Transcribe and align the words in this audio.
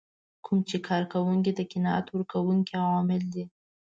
کوم 0.45 0.59
چې 0.69 0.77
کار 0.87 1.03
کوونکو 1.13 1.51
ته 1.57 1.63
قناعت 1.71 2.05
ورکوونکي 2.09 2.73
عوامل 2.85 3.23
دي. 3.33 3.45